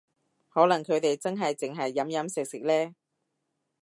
[0.49, 2.95] 可能佢哋真係淨係飲飲食食呢